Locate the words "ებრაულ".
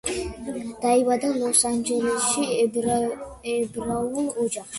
3.53-4.33